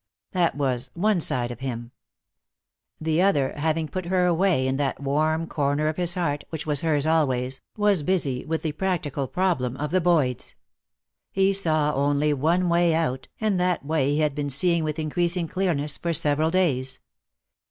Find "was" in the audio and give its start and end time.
0.55-0.89, 6.65-6.81, 7.77-8.01